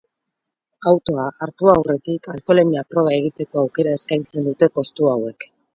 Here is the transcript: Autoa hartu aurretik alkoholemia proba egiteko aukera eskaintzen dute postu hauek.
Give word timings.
Autoa 0.91 1.25
hartu 1.47 1.69
aurretik 1.75 2.31
alkoholemia 2.33 2.87
proba 2.95 3.17
egiteko 3.21 3.65
aukera 3.67 3.97
eskaintzen 4.01 4.51
dute 4.53 4.75
postu 4.79 5.13
hauek. 5.17 5.51